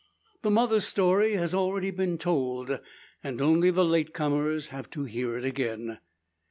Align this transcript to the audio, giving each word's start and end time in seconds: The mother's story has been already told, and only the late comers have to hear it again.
The 0.41 0.49
mother's 0.49 0.87
story 0.87 1.33
has 1.33 1.51
been 1.51 1.59
already 1.59 2.17
told, 2.17 2.79
and 3.23 3.39
only 3.39 3.69
the 3.69 3.85
late 3.85 4.15
comers 4.15 4.69
have 4.69 4.89
to 4.89 5.03
hear 5.03 5.37
it 5.37 5.45
again. 5.45 5.99